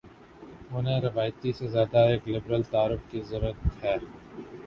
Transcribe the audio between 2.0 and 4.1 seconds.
ایک لبرل تعارف کی ضرت ہے۔